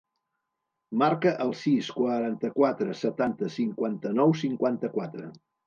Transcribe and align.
Marca 1.01 1.33
el 1.45 1.53
sis, 1.59 1.91
quaranta-quatre, 1.99 2.97
setanta, 3.03 3.53
cinquanta-nou, 3.59 4.37
cinquanta-quatre. 4.43 5.33